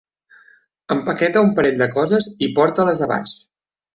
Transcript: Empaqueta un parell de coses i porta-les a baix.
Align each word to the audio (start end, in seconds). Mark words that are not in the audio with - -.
Empaqueta 0.95 1.43
un 1.49 1.51
parell 1.59 1.77
de 1.83 1.89
coses 1.97 2.31
i 2.47 2.51
porta-les 2.61 3.07
a 3.07 3.11
baix. 3.15 3.37